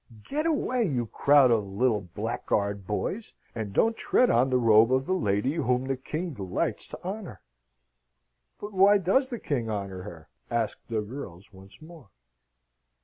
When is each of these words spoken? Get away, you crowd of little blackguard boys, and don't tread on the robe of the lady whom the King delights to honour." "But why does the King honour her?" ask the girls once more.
Get 0.23 0.47
away, 0.47 0.85
you 0.85 1.05
crowd 1.05 1.51
of 1.51 1.63
little 1.63 2.01
blackguard 2.01 2.87
boys, 2.87 3.35
and 3.53 3.71
don't 3.71 3.95
tread 3.95 4.31
on 4.31 4.49
the 4.49 4.57
robe 4.57 4.91
of 4.91 5.05
the 5.05 5.13
lady 5.13 5.53
whom 5.53 5.85
the 5.85 5.95
King 5.95 6.33
delights 6.33 6.87
to 6.87 7.03
honour." 7.03 7.39
"But 8.59 8.73
why 8.73 8.97
does 8.97 9.29
the 9.29 9.37
King 9.37 9.69
honour 9.69 10.01
her?" 10.01 10.27
ask 10.49 10.79
the 10.87 11.01
girls 11.01 11.53
once 11.53 11.83
more. 11.83 12.09